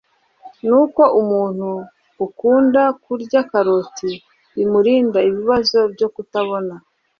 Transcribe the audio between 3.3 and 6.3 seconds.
karoti bimurinda ibibazo byo